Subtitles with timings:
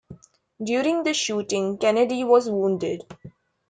[0.63, 3.03] During the shooting, Kennedy was wounded.